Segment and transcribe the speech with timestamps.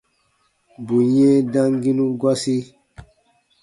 [0.85, 2.55] Bù yɛ̃ɛ damginu gɔsi.